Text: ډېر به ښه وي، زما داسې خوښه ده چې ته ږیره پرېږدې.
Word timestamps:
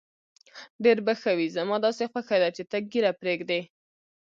ډېر 0.83 0.97
به 1.05 1.13
ښه 1.21 1.31
وي، 1.37 1.47
زما 1.57 1.75
داسې 1.85 2.03
خوښه 2.11 2.37
ده 2.41 2.49
چې 2.55 2.63
ته 2.69 2.77
ږیره 2.91 3.11
پرېږدې. 3.21 3.61